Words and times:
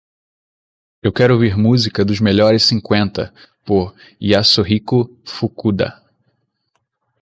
Eu 1.03 1.13
quero 1.13 1.35
ouvir 1.35 1.55
música 1.55 2.03
dos 2.03 2.19
melhores 2.19 2.63
cinquenta 2.63 3.31
por 3.63 3.93
Yasuhiko 4.19 5.15
Fukuda 5.23 6.01